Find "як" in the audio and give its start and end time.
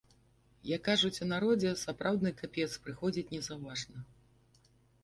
0.69-0.81